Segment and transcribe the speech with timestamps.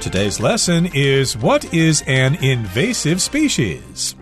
[0.00, 4.16] Today's lesson is What is an invasive species?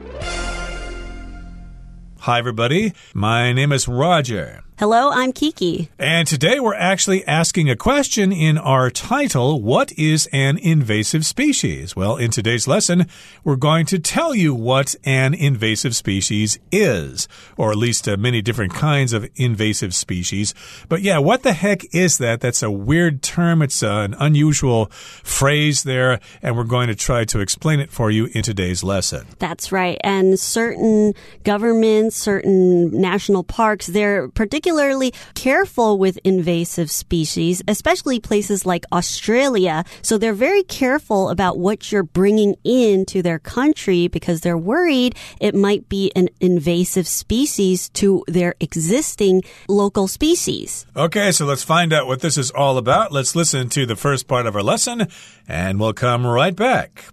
[2.18, 2.94] Hi, everybody.
[3.14, 4.64] My name is Roger.
[4.78, 5.90] Hello, I'm Kiki.
[5.98, 11.96] And today we're actually asking a question in our title What is an invasive species?
[11.96, 13.08] Well, in today's lesson,
[13.42, 18.40] we're going to tell you what an invasive species is, or at least uh, many
[18.40, 20.54] different kinds of invasive species.
[20.88, 22.40] But yeah, what the heck is that?
[22.40, 24.92] That's a weird term, it's uh, an unusual
[25.24, 29.26] phrase there, and we're going to try to explain it for you in today's lesson.
[29.40, 29.98] That's right.
[30.04, 38.66] And certain governments, certain national parks, they're particularly particularly careful with invasive species, especially places
[38.66, 39.82] like Australia.
[40.02, 45.54] So they're very careful about what you're bringing into their country because they're worried it
[45.54, 50.84] might be an invasive species to their existing local species.
[50.94, 53.10] Okay, so let's find out what this is all about.
[53.10, 55.08] Let's listen to the first part of our lesson
[55.48, 57.04] and we'll come right back.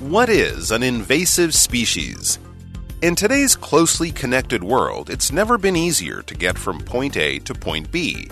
[0.00, 2.40] What is an invasive species?
[3.00, 7.54] In today's closely connected world, it's never been easier to get from point A to
[7.54, 8.28] point B.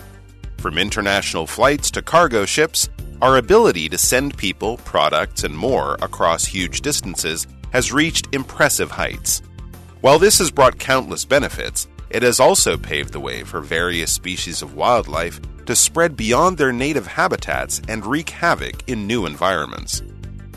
[0.57, 2.89] From international flights to cargo ships,
[3.21, 9.41] our ability to send people, products, and more across huge distances has reached impressive heights.
[10.01, 14.61] While this has brought countless benefits, it has also paved the way for various species
[14.61, 20.01] of wildlife to spread beyond their native habitats and wreak havoc in new environments.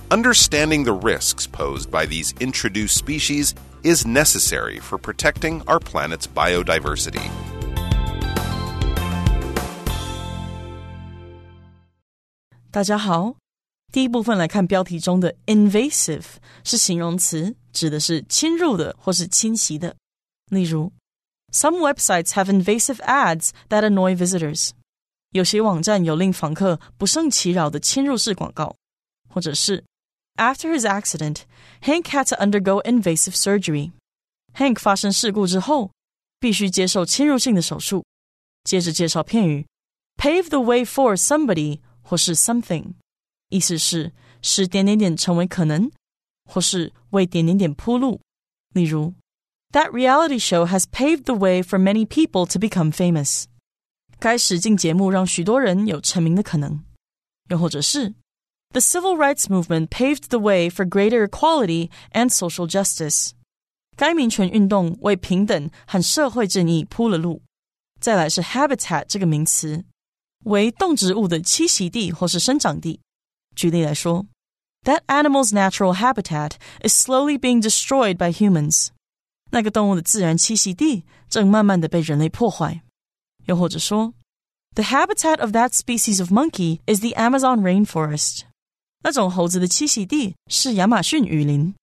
[0.10, 7.22] Understanding the risks posed by these introduced species is necessary for protecting our planet's biodiversity.
[12.72, 13.36] 大家好，
[13.92, 16.26] 第一部分来看标题中的 invasive
[16.64, 19.96] 是形容词，指的是侵入的或是侵袭的。
[20.50, 20.92] 例如，
[21.52, 24.72] Some websites have invasive ads that annoy visitors。
[25.32, 28.76] 有些网站有令访客不胜其扰的侵入式广告，
[29.30, 29.82] 或者是
[30.38, 31.44] After his accident,
[31.82, 33.92] Hank had to undergo invasive surgery.
[34.54, 35.92] Hank 发生事故之后，
[36.40, 38.06] 必须接受侵入性的手术。
[38.64, 39.66] 接着介绍片语
[40.18, 42.94] pave the way for somebody 或是 something，
[43.50, 45.92] 意思是使点点点成为可能，
[46.50, 48.20] 或是为点点点铺路。
[48.74, 49.14] 例如，
[49.72, 53.46] That reality show has paved the way for many people to become famous。
[54.20, 56.84] 该实境节目让许多人有成名的可能。
[57.50, 58.14] 又或者是
[58.74, 63.32] the civil rights movement paved the way for greater equality and social justice.
[63.96, 67.42] 该民权运动为平等和社会正义铺了路。
[68.02, 69.86] 再来是 habitat 这个名词，
[70.44, 73.00] 为动植物的栖息地或是生长地。
[73.56, 74.26] 举例来说，
[74.84, 76.52] That animal's natural habitat
[76.84, 78.90] is slowly being destroyed by humans。
[79.52, 82.82] 那个动物的自然栖息地正慢慢的被人类破坏。
[83.46, 84.14] 又或者说，
[84.76, 88.42] The habitat of that species of monkey is the Amazon rainforest。
[89.03, 91.75] 那种猴子的栖息地是亚马逊雨林。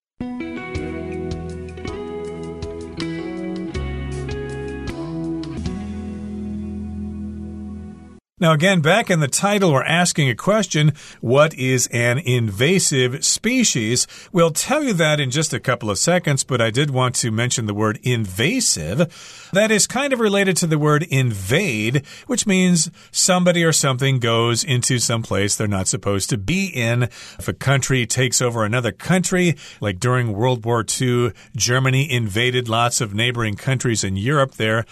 [8.40, 14.06] Now, again, back in the title, we're asking a question What is an invasive species?
[14.32, 17.32] We'll tell you that in just a couple of seconds, but I did want to
[17.32, 19.50] mention the word invasive.
[19.54, 24.64] That is kind of related to the word invade, which means somebody or something goes
[24.64, 27.04] into some place they're not supposed to be in.
[27.40, 33.02] If a country takes over another country, like during World War II, Germany invaded lots
[33.02, 34.86] of neighboring countries in Europe there.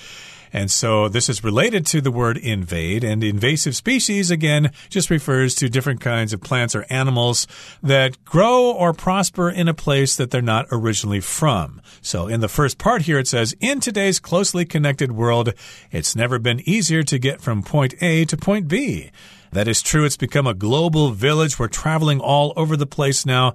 [0.55, 3.03] And so this is related to the word invade.
[3.03, 7.45] And invasive species, again, just refers to different kinds of plants or animals
[7.83, 11.81] that grow or prosper in a place that they're not originally from.
[12.01, 15.51] So in the first part here, it says, in today's closely connected world,
[15.91, 19.11] it's never been easier to get from point A to point B.
[19.51, 20.05] That is true.
[20.05, 21.57] It's become a global village.
[21.57, 23.53] We're traveling all over the place now.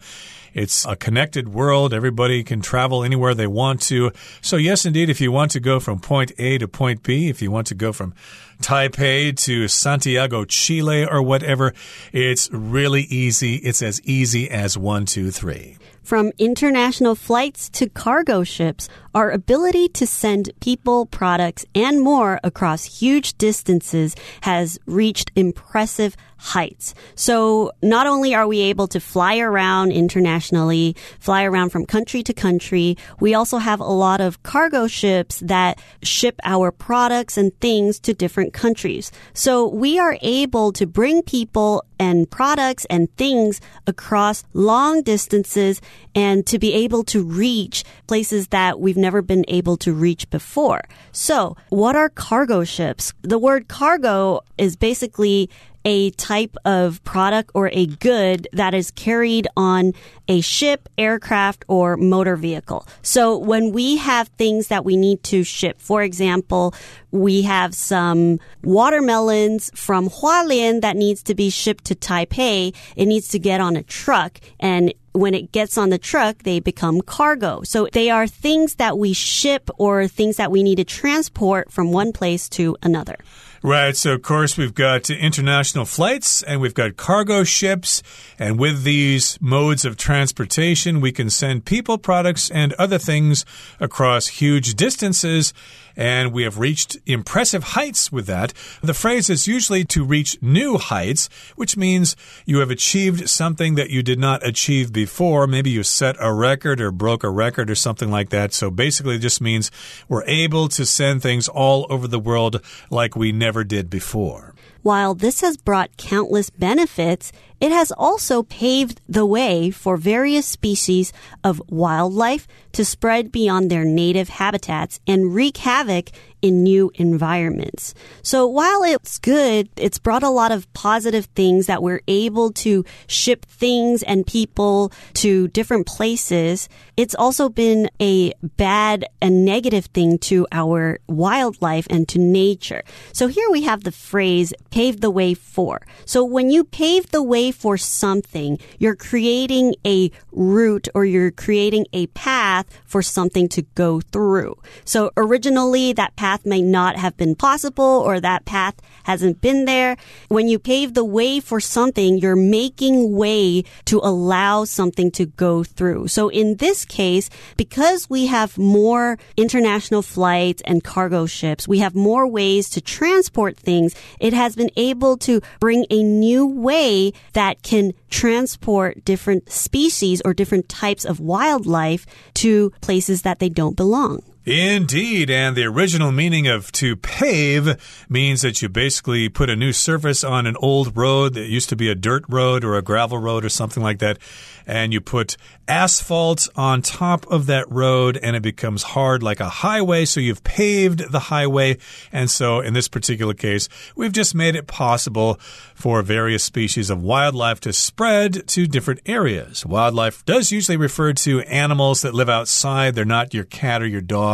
[0.53, 1.95] It's a connected world.
[1.95, 4.11] Everybody can travel anywhere they want to.
[4.41, 7.41] So, yes, indeed, if you want to go from point A to point B, if
[7.41, 8.15] you want to go from
[8.61, 11.73] Taipei to Santiago, Chile, or whatever,
[12.13, 13.57] it's really easy.
[13.57, 15.77] It's as easy as one, two, three.
[16.03, 23.01] From international flights to cargo ships, our ability to send people, products, and more across
[23.01, 26.95] huge distances has reached impressive heights.
[27.15, 32.33] So not only are we able to fly around internationally, fly around from country to
[32.33, 38.01] country, we also have a lot of cargo ships that ship our products and things
[38.01, 39.13] to different countries.
[39.35, 45.83] So we are able to bring people and products and things across long distances
[46.15, 50.83] and to be able to reach places that we've never been able to reach before.
[51.13, 53.13] So, what are cargo ships?
[53.21, 55.51] The word cargo is basically
[55.85, 59.93] a type of product or a good that is carried on
[60.29, 62.87] a ship, aircraft, or motor vehicle.
[63.03, 66.75] So when we have things that we need to ship, for example,
[67.11, 72.75] we have some watermelons from Hualien that needs to be shipped to Taipei.
[72.97, 76.61] It needs to get on a truck and when it gets on the truck, they
[76.61, 77.63] become cargo.
[77.65, 81.91] So they are things that we ship or things that we need to transport from
[81.91, 83.17] one place to another.
[83.63, 83.95] Right.
[83.95, 88.03] So, of course, we've got international flights and we've got cargo ships.
[88.39, 93.45] And with these modes of transportation, we can send people, products, and other things
[93.79, 95.53] across huge distances
[95.97, 98.53] and we have reached impressive heights with that.
[98.83, 102.17] The phrase is usually to reach new heights, which means
[102.47, 105.47] you have achieved something that you did not achieve before.
[105.47, 108.53] Maybe you set a record or broke a record or something like that.
[108.53, 109.71] So basically, it just means
[110.09, 114.55] we're able to send things all over the world like we never did before.
[114.83, 121.13] While this has brought countless benefits, it has also paved the way for various species
[121.45, 126.09] of wildlife to spread beyond their native habitats and wreak havoc
[126.43, 127.95] in new environments.
[128.23, 132.85] So while it's good, it's brought a lot of positive things that we're able to
[133.07, 136.69] ship things and people to different places.
[136.97, 142.83] It's also been a bad and negative thing to our wildlife and to nature.
[143.13, 145.81] So here we have the phrase pave the way for.
[146.05, 151.87] So when you pave the way for something, you're creating a route or you're creating
[151.93, 154.57] a path for something to go through.
[154.85, 159.65] So originally that path path may not have been possible or that path hasn't been
[159.65, 159.97] there.
[160.29, 165.65] When you pave the way for something, you're making way to allow something to go
[165.65, 166.07] through.
[166.07, 171.97] So in this case, because we have more international flights and cargo ships, we have
[171.97, 173.97] more ways to transport things.
[174.21, 180.33] It has been able to bring a new way that can transport different species or
[180.33, 184.23] different types of wildlife to places that they don't belong.
[184.47, 187.77] Indeed, and the original meaning of to pave
[188.09, 191.77] means that you basically put a new surface on an old road that used to
[191.77, 194.19] be a dirt road or a gravel road or something like that,
[194.67, 195.37] and you put
[195.69, 200.05] asphalt on top of that road and it becomes hard like a highway.
[200.05, 201.79] So you've paved the highway.
[202.13, 205.35] And so in this particular case, we've just made it possible
[205.75, 209.65] for various species of wildlife to spread to different areas.
[209.65, 212.95] Wildlife does usually refer to animals that live outside.
[212.95, 214.30] They're not your cat or your dog.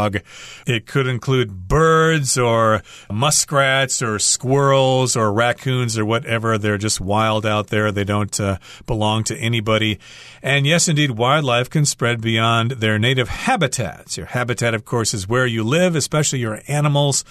[0.66, 6.58] It could include birds or muskrats or squirrels or raccoons or whatever.
[6.58, 7.90] They're just wild out there.
[7.90, 9.98] They don't uh, belong to anybody.
[10.42, 14.16] And yes, indeed, wildlife can spread beyond their native habitats.
[14.16, 17.24] Your habitat, of course, is where you live, especially your animals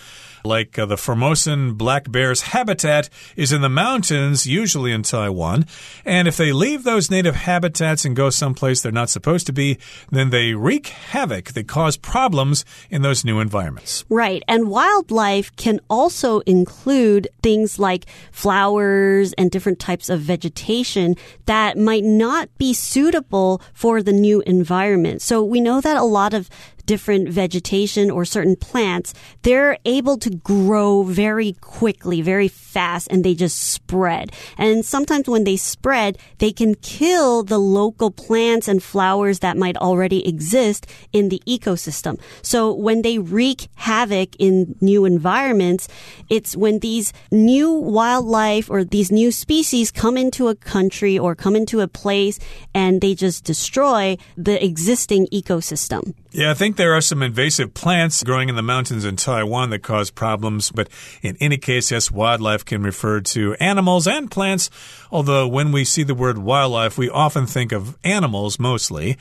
[0.45, 5.65] like uh, the Formosan black bear's habitat is in the mountains, usually in Taiwan.
[6.05, 9.77] And if they leave those native habitats and go someplace they're not supposed to be,
[10.11, 11.53] then they wreak havoc.
[11.53, 14.05] They cause problems in those new environments.
[14.09, 14.43] Right.
[14.47, 21.15] And wildlife can also include things like flowers and different types of vegetation
[21.45, 25.21] that might not be suitable for the new environment.
[25.21, 26.49] So we know that a lot of
[26.85, 33.33] different vegetation or certain plants, they're able to grow very quickly, very fast, and they
[33.33, 34.31] just spread.
[34.57, 39.77] And sometimes when they spread, they can kill the local plants and flowers that might
[39.77, 42.19] already exist in the ecosystem.
[42.41, 45.87] So when they wreak havoc in new environments,
[46.29, 51.55] it's when these new wildlife or these new species come into a country or come
[51.55, 52.39] into a place
[52.73, 56.13] and they just destroy the existing ecosystem.
[56.35, 59.83] Yeah, I think there are some invasive plants growing in the mountains in Taiwan that
[59.83, 60.89] cause problems, but
[61.21, 64.69] in any case, yes, wildlife can refer to animals and plants,
[65.13, 69.17] although when we see the word wildlife, we often think of animals mostly.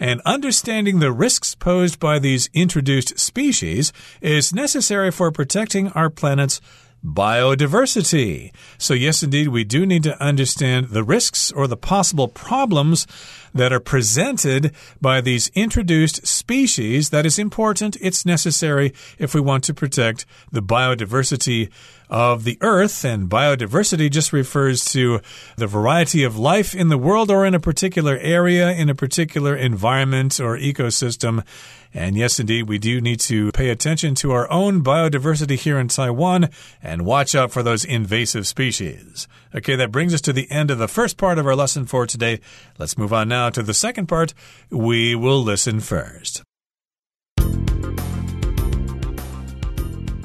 [0.00, 6.60] And understanding the risks posed by these introduced species is necessary for protecting our planet's
[7.06, 8.52] biodiversity.
[8.78, 13.06] So, yes, indeed, we do need to understand the risks or the possible problems
[13.54, 17.10] that are presented by these introduced species.
[17.10, 17.96] That is important.
[18.00, 21.70] It's necessary if we want to protect the biodiversity
[22.08, 25.20] of the earth, and biodiversity just refers to
[25.56, 29.56] the variety of life in the world or in a particular area, in a particular
[29.56, 31.44] environment or ecosystem.
[31.96, 35.88] And yes, indeed, we do need to pay attention to our own biodiversity here in
[35.88, 36.50] Taiwan
[36.82, 39.26] and watch out for those invasive species.
[39.54, 42.06] Okay, that brings us to the end of the first part of our lesson for
[42.06, 42.40] today.
[42.78, 44.34] Let's move on now to the second part.
[44.68, 46.42] We will listen first.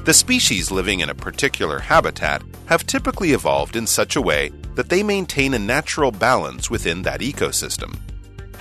[0.04, 4.90] The species living in a particular habitat have typically evolved in such a way that
[4.90, 7.96] they maintain a natural balance within that ecosystem.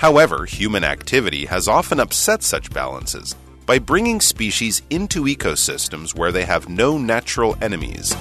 [0.00, 3.34] However, human activity has often upset such balances
[3.66, 8.14] by bringing species into ecosystems where they have no natural enemies.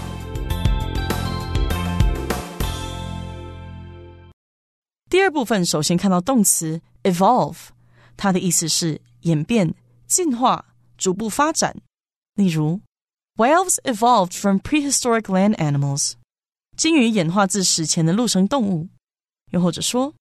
[5.09, 7.67] 第二部分首先看到动词 evolve，
[8.17, 9.73] 它的意思是演变、
[10.07, 10.65] 进化、
[10.97, 11.75] 逐步发展。
[12.35, 12.81] 例如，
[13.37, 16.13] Whales evolved from prehistoric land animals。
[16.75, 18.87] 鲸鱼演化自史前的陆生动物。
[19.51, 20.13] 又或者说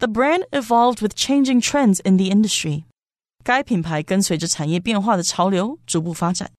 [0.00, 2.84] ，The brand evolved with changing trends in the industry。
[3.44, 6.50] 该品牌跟随着产业变化的潮流逐步发展。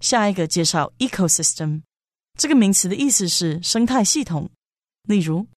[0.00, 1.82] 下一个介绍 ecosystem，
[2.38, 4.48] 这个名词的意思是生态系统。
[5.02, 5.48] 例如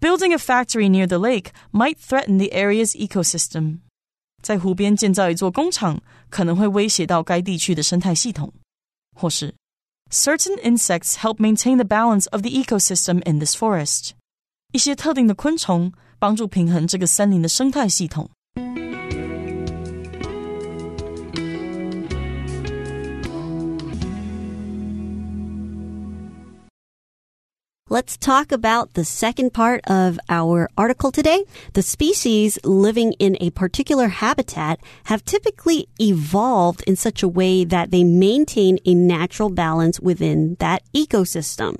[0.00, 3.80] Building a factory near the lake might threaten the area's ecosystem.
[4.42, 8.52] 在湖边建造一座工厂可能会威胁到该地区的生态系统。
[9.14, 9.54] 或是
[10.10, 14.12] Certain insects help maintain the balance of the ecosystem in this forest.
[14.72, 18.28] 一些特定的昆虫 帮助平衡这个森林的生态系统。
[27.92, 31.44] Let's talk about the second part of our article today.
[31.74, 37.90] The species living in a particular habitat have typically evolved in such a way that
[37.90, 41.76] they maintain a natural balance within that ecosystem.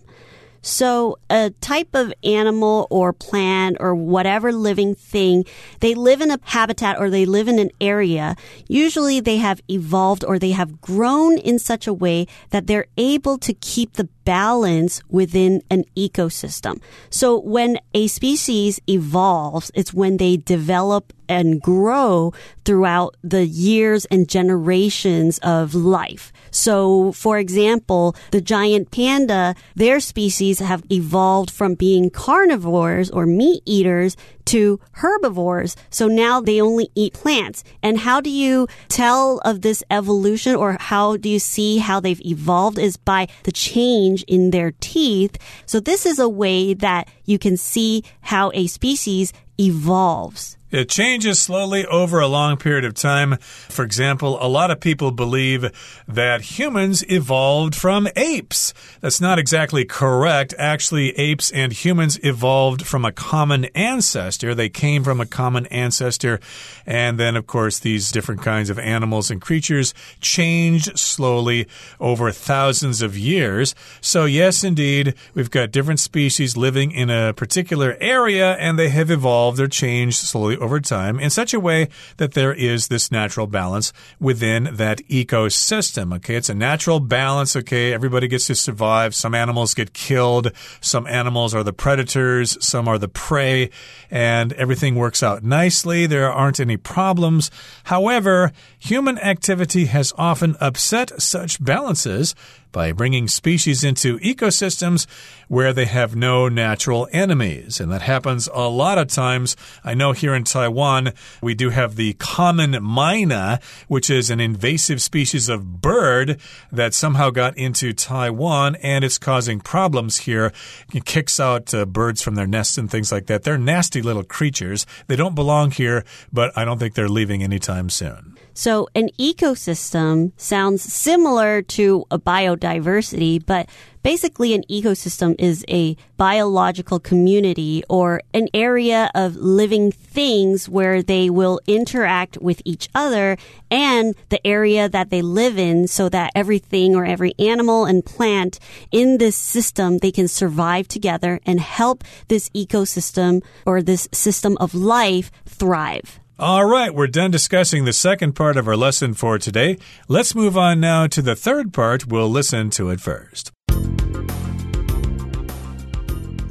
[0.68, 5.46] So a type of animal or plant or whatever living thing,
[5.80, 8.36] they live in a habitat or they live in an area.
[8.68, 13.38] Usually they have evolved or they have grown in such a way that they're able
[13.38, 16.82] to keep the balance within an ecosystem.
[17.10, 22.34] So when a species evolves, it's when they develop and grow
[22.66, 26.32] throughout the years and generations of life.
[26.52, 33.62] So, for example, the giant panda, their species have evolved from being carnivores or meat
[33.66, 34.16] eaters
[34.46, 35.76] to herbivores.
[35.90, 37.64] So now they only eat plants.
[37.84, 42.26] And how do you tell of this evolution or how do you see how they've
[42.26, 45.38] evolved is by the change in their teeth.
[45.66, 50.57] So this is a way that you can see how a species evolves.
[50.70, 53.38] It changes slowly over a long period of time.
[53.38, 55.72] For example, a lot of people believe
[56.10, 58.74] that humans evolved from apes.
[59.00, 60.54] That's not exactly correct.
[60.58, 64.54] Actually, apes and humans evolved from a common ancestor.
[64.54, 66.42] They came from a common ancestor.
[66.86, 73.02] And then, of course, these different kinds of animals and creatures changed slowly over thousands
[73.02, 73.74] of years.
[74.02, 79.10] So, yes, indeed, we've got different species living in a particular area and they have
[79.10, 81.88] evolved or changed slowly over time in such a way
[82.18, 86.16] that there is this natural balance within that ecosystem.
[86.16, 87.56] Okay, it's a natural balance.
[87.56, 89.16] Okay, everybody gets to survive.
[89.16, 93.70] Some animals get killed, some animals are the predators, some are the prey,
[94.12, 96.06] and everything works out nicely.
[96.06, 97.52] There aren't any problems.
[97.86, 102.36] However, human activity has often upset such balances
[102.72, 105.08] by bringing species into ecosystems
[105.48, 107.80] where they have no natural enemies.
[107.80, 109.56] And that happens a lot of times.
[109.84, 115.02] I know here in Taiwan, we do have the common myna, which is an invasive
[115.02, 116.40] species of bird
[116.72, 120.52] that somehow got into Taiwan and it's causing problems here.
[120.94, 123.44] It kicks out uh, birds from their nests and things like that.
[123.44, 124.86] They're nasty little creatures.
[125.08, 128.38] They don't belong here, but I don't think they're leaving anytime soon.
[128.58, 133.70] So an ecosystem sounds similar to a biodiversity, but
[134.02, 141.30] basically an ecosystem is a biological community or an area of living things where they
[141.30, 143.38] will interact with each other
[143.70, 148.58] and the area that they live in so that everything or every animal and plant
[148.92, 154.74] in this system, they can survive together and help this ecosystem or this system of
[154.74, 156.20] life thrive.
[156.40, 159.80] All right, we're done discussing the second part of our lesson for today.
[160.08, 162.06] Let's move on now to the third part.
[162.06, 163.52] We'll listen to it first.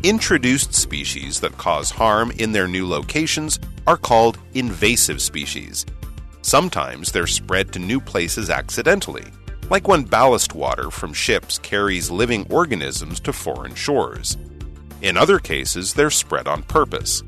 [0.02, 5.86] Introduced species that cause harm in their new locations are called invasive species.
[6.42, 9.26] Sometimes they're spread to new places accidentally,
[9.70, 14.36] like when ballast water from ships carries living organisms to foreign shores.
[15.00, 17.22] In other cases, they're spread on purpose.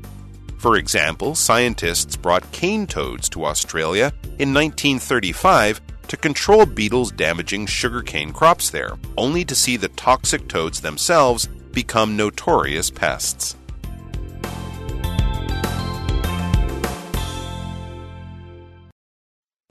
[0.58, 8.32] For example, scientists brought cane toads to Australia in 1935 to control beetles damaging sugarcane
[8.32, 13.56] crops there, only to see the toxic toads themselves become notorious pests.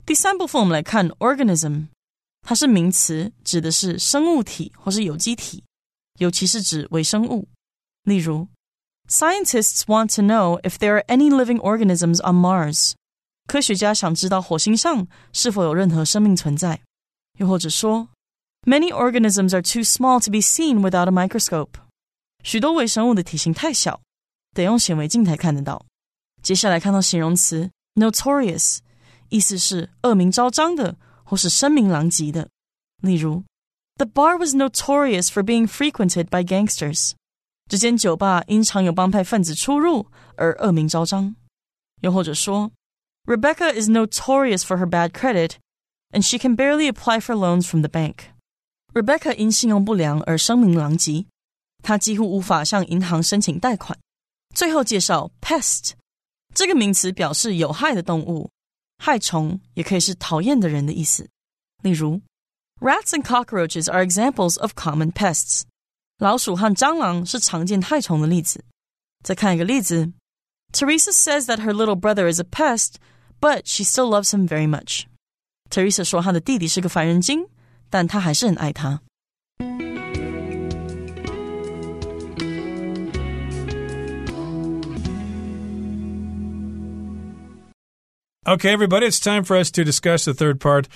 [0.06, 1.86] 第三部分我们来看 organism，
[2.42, 5.64] 它是名词，指的是生物体或是有机体，
[6.18, 7.48] 尤其是指微生物。
[8.04, 8.46] 例如
[9.08, 12.92] ，Scientists want to know if there are any living organisms on Mars。
[13.46, 16.80] 科学家想知道火星上是否有任何生命存在。
[17.38, 18.08] 又或者说，
[18.66, 21.72] Many organisms are too small to be seen without a microscope。
[22.42, 24.00] 许多微生物的体型太小，
[24.54, 25.84] 得用显微镜才看得到。
[26.42, 28.78] 接下来看到形容词 notorious。
[29.30, 32.48] 意思是恶名昭彰的，或是声名狼藉的。
[33.02, 33.42] 例如，
[33.96, 37.12] The bar was notorious for being frequented by gangsters。
[37.68, 41.34] 这间酒吧因常有帮派分子出入而恶名昭彰。
[42.02, 42.70] 又或者说，
[43.24, 45.52] Rebecca is notorious for her bad credit,
[46.10, 48.26] and she can barely apply for loans from the bank.
[48.92, 51.26] Rebecca 因信用不良而声名狼藉，
[51.82, 53.98] 她几乎无法向银行申请贷款。
[54.54, 55.92] 最后介绍 pest
[56.54, 58.50] 这个名词表示有害的动物。
[58.98, 61.28] 害虫也可以是讨厌的人的意思。
[61.82, 62.20] 例如，
[62.80, 65.62] Rats and cockroaches are examples of common pests。
[66.18, 68.64] 老鼠和蟑螂是常见害虫的例子。
[69.22, 70.12] 再看一个例子，
[70.72, 72.94] Teresa says that her little brother is a pest,
[73.40, 75.04] but she still loves him very much.
[75.70, 77.46] Teresa 说她的弟弟是个烦人精，
[77.90, 79.00] 但她还是很爱他。
[88.47, 90.87] Okay, everybody, it's time for us to discuss the third part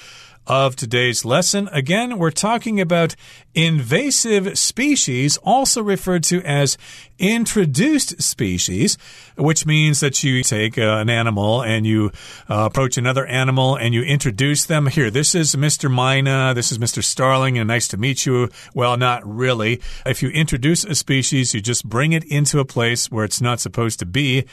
[0.48, 1.68] of today's lesson.
[1.74, 3.18] Again, we're talking about
[3.54, 6.78] invasive species, also referred to as
[7.20, 8.98] introduced species,
[9.38, 12.12] which means that you take uh, an animal and you
[12.50, 14.88] uh, approach another animal and you introduce them.
[14.88, 15.90] Here, this is Mr.
[15.90, 17.04] Mina, this is Mr.
[17.04, 18.48] Starling, and nice to meet you.
[18.74, 19.82] Well, not really.
[20.06, 23.60] If you introduce a species, you just bring it into a place where it's not
[23.60, 24.46] supposed to be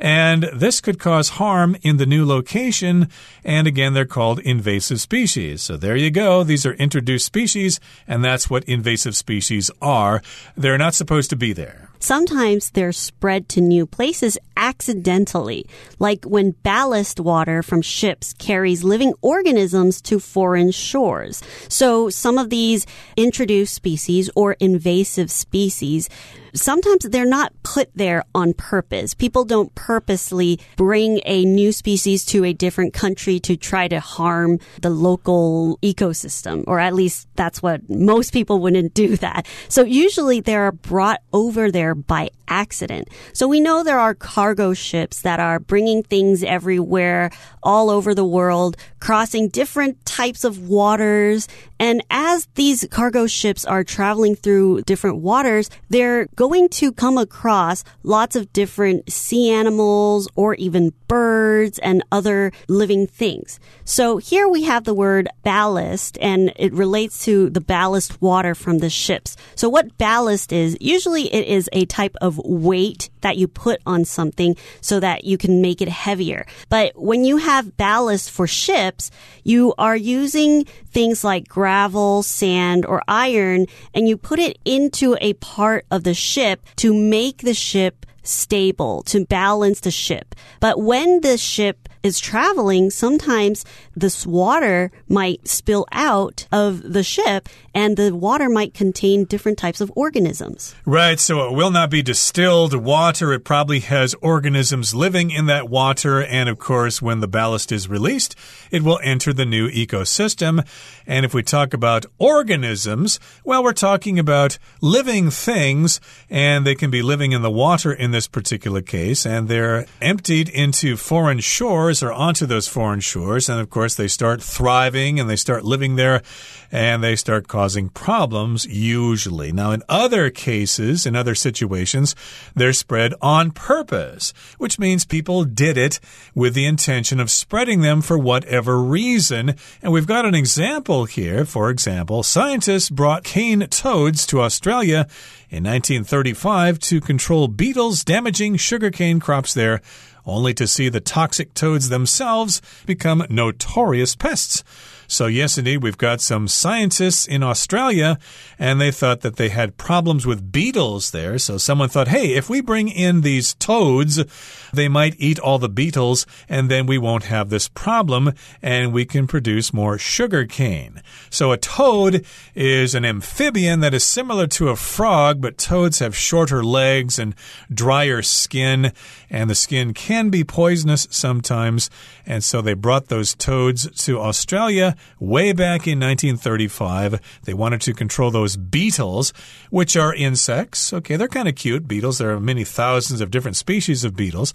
[0.00, 3.08] and this could cause harm in the new location.
[3.44, 5.62] And again, they're called invasive species.
[5.62, 6.44] So there you go.
[6.44, 10.22] These are introduced species, and that's what invasive species are.
[10.56, 11.90] They're not supposed to be there.
[12.04, 15.64] Sometimes they're spread to new places accidentally,
[15.98, 21.42] like when ballast water from ships carries living organisms to foreign shores.
[21.70, 22.86] So some of these
[23.16, 26.10] introduced species or invasive species
[26.54, 29.14] sometimes they're not put there on purpose.
[29.14, 34.58] People don't purposely bring a new species to a different country to try to harm
[34.80, 39.46] the local ecosystem, or at least that's what most people wouldn't do that.
[39.68, 43.08] So usually they're brought over there by accident.
[43.32, 47.30] So we know there are cargo ships that are bringing things everywhere,
[47.62, 51.48] all over the world, crossing different types of waters.
[51.78, 57.84] And as these cargo ships are traveling through different waters, they're going to come across
[58.02, 63.60] lots of different sea animals or even birds and other living things.
[63.84, 68.78] So here we have the word ballast and it relates to the ballast water from
[68.78, 69.36] the ships.
[69.54, 74.04] So what ballast is, usually it is a type of weight that you put on
[74.04, 76.46] something so that you can make it heavier.
[76.68, 79.10] But when you have ballast for ships,
[79.42, 85.34] you are using things like gravel, sand, or iron, and you put it into a
[85.34, 90.34] part of the ship to make the ship stable, to balance the ship.
[90.60, 93.64] But when the ship is traveling, sometimes
[93.96, 99.80] this water might spill out of the ship and the water might contain different types
[99.80, 100.74] of organisms.
[100.84, 103.32] Right, so it will not be distilled water.
[103.32, 106.22] It probably has organisms living in that water.
[106.22, 108.36] And of course, when the ballast is released,
[108.70, 110.64] it will enter the new ecosystem.
[111.06, 116.90] And if we talk about organisms, well, we're talking about living things, and they can
[116.90, 121.93] be living in the water in this particular case, and they're emptied into foreign shores
[122.02, 123.48] or onto those foreign shores.
[123.48, 126.22] And of course, they start thriving and they start living there
[126.70, 129.52] and they start causing problems, usually.
[129.52, 132.14] Now, in other cases, in other situations,
[132.54, 136.00] they're spread on purpose, which means people did it
[136.34, 139.54] with the intention of spreading them for whatever reason.
[139.82, 141.44] And we've got an example here.
[141.44, 145.06] For example, scientists brought cane toads to Australia
[145.50, 149.80] in 1935 to control beetles damaging sugarcane crops there
[150.26, 154.64] only to see the toxic toads themselves become notorious pests.
[155.06, 158.18] So, yes, indeed, we've got some scientists in Australia,
[158.58, 161.38] and they thought that they had problems with beetles there.
[161.38, 164.24] So, someone thought, hey, if we bring in these toads,
[164.72, 169.04] they might eat all the beetles, and then we won't have this problem, and we
[169.04, 171.02] can produce more sugar cane.
[171.30, 176.16] So, a toad is an amphibian that is similar to a frog, but toads have
[176.16, 177.34] shorter legs and
[177.72, 178.92] drier skin,
[179.30, 181.90] and the skin can be poisonous sometimes.
[182.26, 187.20] And so they brought those toads to Australia way back in 1935.
[187.44, 189.32] They wanted to control those beetles,
[189.70, 190.92] which are insects.
[190.92, 191.88] Okay, they're kind of cute.
[191.88, 194.52] Beetles, there are many thousands of different species of beetles.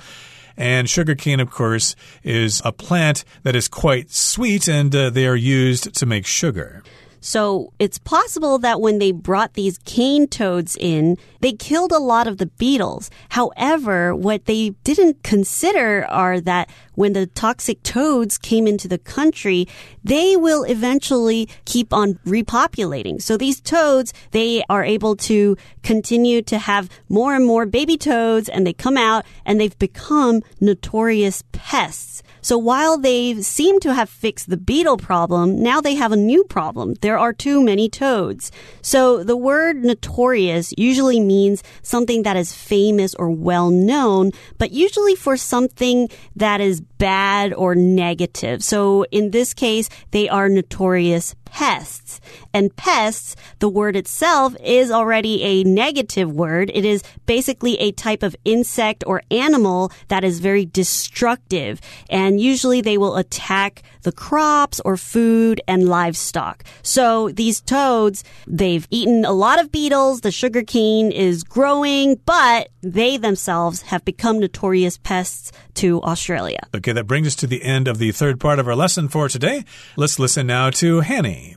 [0.57, 5.35] And sugarcane, of course, is a plant that is quite sweet and uh, they are
[5.35, 6.83] used to make sugar.
[7.21, 12.27] So it's possible that when they brought these cane toads in, they killed a lot
[12.27, 13.09] of the beetles.
[13.29, 19.67] However, what they didn't consider are that when the toxic toads came into the country,
[20.03, 23.21] they will eventually keep on repopulating.
[23.21, 28.49] So these toads, they are able to continue to have more and more baby toads
[28.49, 32.21] and they come out and they've become notorious pests.
[32.41, 36.43] So while they seem to have fixed the beetle problem, now they have a new
[36.45, 36.95] problem.
[37.01, 38.51] There are too many toads.
[38.81, 45.15] So the word notorious usually means something that is famous or well known, but usually
[45.15, 48.63] for something that is bad or negative.
[48.63, 52.21] So in this case, they are notorious pests.
[52.53, 56.71] And pests, the word itself is already a negative word.
[56.73, 61.81] It is basically a type of insect or animal that is very destructive.
[62.09, 66.63] And usually they will attack the crops or food and livestock.
[66.83, 70.21] So these toads, they've eaten a lot of beetles.
[70.21, 76.59] The sugar cane is growing, but they themselves have become notorious pests to Australia.
[76.75, 79.29] Okay, that brings us to the end of the third part of our lesson for
[79.29, 79.63] today.
[79.95, 81.55] Let's listen now to Hanny.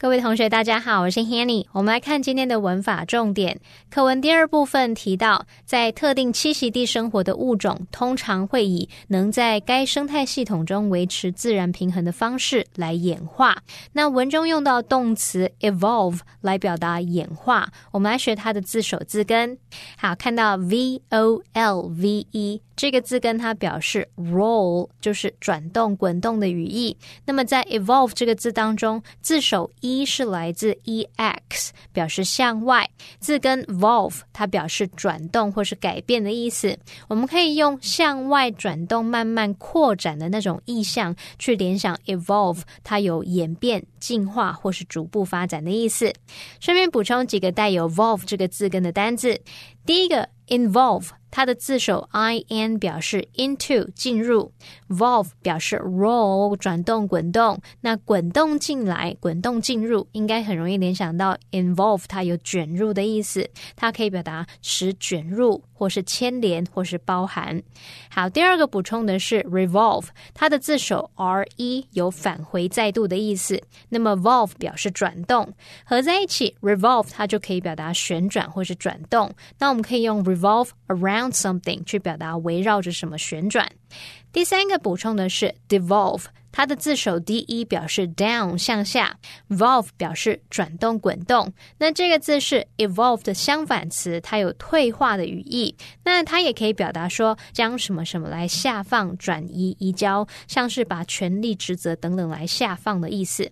[0.00, 1.66] 各位同学，大家好，我是 Hanny。
[1.72, 3.60] 我们来看今天的文法重点。
[3.90, 13.62] 课文第二部分提到，在特定栖息地生活的物种，通常会以能在该生态系统中维持自然平衡的方式来演化。
[13.92, 17.70] 那文中用到动词 evolve 来表达演化。
[17.92, 19.58] 我们来学它的字首字根。
[19.98, 22.62] 好，看到 v o l v e。
[22.74, 26.96] 这个字根它表示 roll，就是转动、滚动的语义。
[27.26, 32.88] 那么在 evolve 这个字当中，字首 e 一是来自 e x，表示向外。
[33.18, 36.78] 字根 volve 它表示转动或是改变的意思。
[37.08, 46.12] 我们可以用向外转动、慢慢扩展的那种意象去联想 evolve，它有演变、进化或是逐步发展的意思。
[46.60, 49.40] 顺便补充几个带有 volve 这个字根的单字。
[49.84, 51.08] 第一个 involve。
[51.30, 54.52] 它的字首 i n 表示 into 进入
[54.88, 67.62] ，volve 表示 roll 转动滚动，那滚动进来，滚动进入，应该很容易联想到 involve 它有卷入的意思，它可以表达使卷入，或是牵连，或是包含。
[68.10, 75.54] 好，第二个补充的是 revolve，它的字首 r e 有返回再度的意思，那么 volve 表示转动，
[75.86, 79.32] 合在一起 revolve 它就可以表达旋转或是转动。
[79.58, 81.30] 那我们可以用 revolve around。
[81.30, 83.70] something 去表达围绕着什么旋转。
[84.32, 86.24] 第三个补充的是 devolve。
[86.52, 89.16] 它的字首 d e 表示 down 向下
[89.48, 91.52] ，volve 表示转动滚动。
[91.78, 95.74] 那这个字是 evolve 的相反词，它有退化的语义。
[96.04, 103.50] 那它也可以表达说将什么什么来下放、转移、移交，像是把权力、职责等等来下放的意思。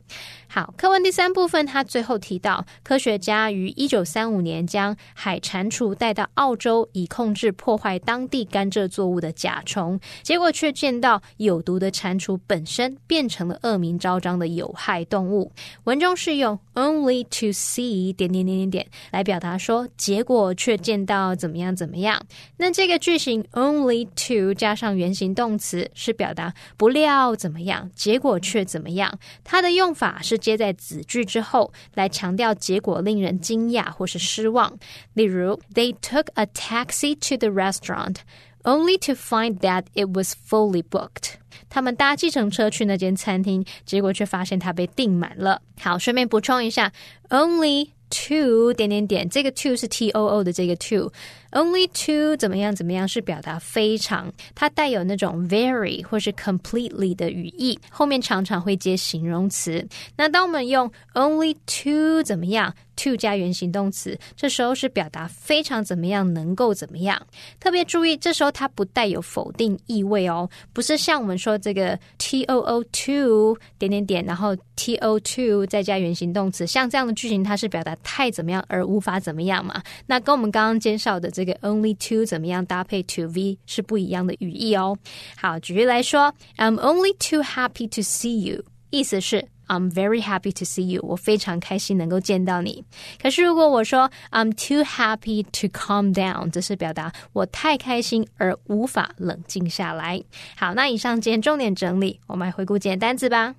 [0.51, 12.97] 好，课文第三部分，他最后提到科学家于一九三五年将海蟾蜍带到澳洲，以控制破坏当地甘蔗作物的甲虫，结果却见到有毒的蟾蜍本身。
[13.07, 15.51] 变成了恶名昭彰的有害动物。
[15.85, 22.23] 文中是用 only to see 点点点点点来表达说，结果却见到怎么样怎么样。
[22.59, 29.19] 那这个句型 only to 加上原形动词是表达不料怎么样，结果却怎么样。
[29.43, 34.78] 它的用法是接在子句之后，来强调结果令人惊讶或是失望。
[35.14, 38.18] 例如，They took a taxi to the restaurant
[38.64, 41.36] only to find that it was fully booked。
[41.70, 45.62] 他们搭计程车去那间餐厅，结果却发现它被订满了。
[45.80, 46.92] 好，顺便补充一下，
[47.30, 51.12] only。to 点点点，这个 to 是 t o o 的这个 to，
[51.51, 59.87] Only to 怎么样怎么样是表达非常，它带有那种 very 或是 completely 的语义，后面常常会接形容词。
[60.17, 67.21] 那当我们用 only to 怎么样？to 加原形动词，这时候是表达非常怎么样，能够怎么样。
[67.61, 79.81] 特别注意，这时候它不带有否定意味哦，不是像我们说这个 t o o to 点点点，然后 t o to 再加原形动词，像这样的句型，它是表达太怎么样而无法怎么样嘛？
[80.07, 84.99] 那跟我们刚刚介绍的这个 only to 怎么样搭配 to v 是不一样的语义哦。
[85.37, 89.47] 好，举例来说，I'm only too happy to see you，意思是。
[89.68, 91.02] I'm very happy to see you.
[91.04, 92.84] 我非常开心能够见到你。
[93.22, 100.24] 可是如果我说 I'm too happy to calm down，这是表达我太开心而无法冷静下来。
[100.56, 103.56] 好，那以上今天重点整理，我们来回顾简单字吧。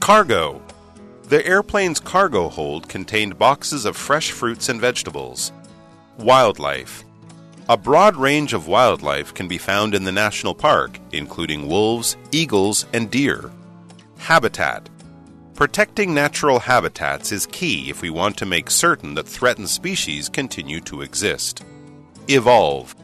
[0.00, 0.60] Cargo.
[1.28, 5.50] The airplane's cargo hold contained boxes of fresh fruits and vegetables.
[6.18, 7.04] Wildlife.
[7.68, 12.84] A broad range of wildlife can be found in the national park, including wolves, eagles,
[12.92, 13.50] and deer.
[14.17, 14.89] Habitat.
[15.53, 20.81] Protecting natural habitats is key if we want to make certain that threatened species continue
[20.81, 21.63] to exist.
[22.27, 22.95] Evolve.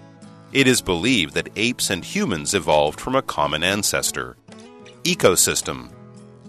[0.52, 4.38] It is believed that apes and humans evolved from a common ancestor.
[5.04, 5.89] Ecosystem.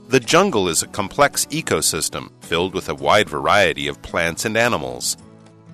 [0.09, 5.17] The jungle is a complex ecosystem filled with a wide variety of plants and animals.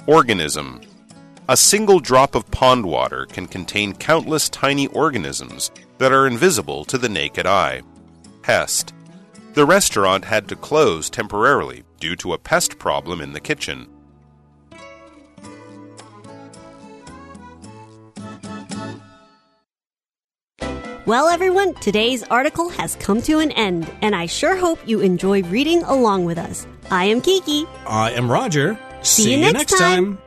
[0.07, 0.81] Organism.
[1.48, 6.96] A single drop of pond water can contain countless tiny organisms that are invisible to
[6.96, 7.83] the naked eye.
[8.42, 8.94] Pest.
[9.55, 13.88] The restaurant had to close temporarily due to a pest problem in the kitchen.
[21.07, 25.42] Well, everyone, today's article has come to an end, and I sure hope you enjoy
[25.42, 26.68] reading along with us.
[26.88, 27.66] I am Kiki.
[27.85, 28.79] I am Roger.
[29.03, 30.18] See you next time.